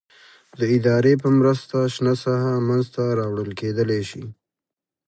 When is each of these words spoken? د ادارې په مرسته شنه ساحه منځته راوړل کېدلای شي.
د 0.59 0.61
ادارې 0.75 1.13
په 1.23 1.29
مرسته 1.39 1.77
شنه 1.93 2.13
ساحه 2.23 2.53
منځته 2.67 3.03
راوړل 3.19 3.51
کېدلای 3.61 4.01
شي. 4.09 4.23